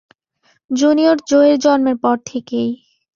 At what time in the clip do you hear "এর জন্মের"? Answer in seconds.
1.43-1.97